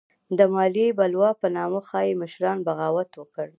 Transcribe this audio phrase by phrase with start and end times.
[0.37, 3.47] د مالیې بلوا په نامه ځايي مشرانو بغاوت وکړ.